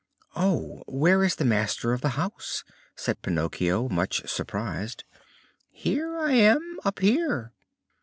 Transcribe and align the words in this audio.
"Oh! 0.35 0.81
where 0.87 1.23
is 1.23 1.35
the 1.35 1.45
master 1.45 1.93
of 1.93 2.01
the 2.01 2.09
house?" 2.17 2.63
said 2.95 3.21
Pinocchio, 3.21 3.87
much 3.87 4.27
surprised. 4.27 5.03
"Here 5.69 6.17
I 6.17 6.31
am, 6.31 6.79
up 6.83 6.97
here!" 6.97 7.53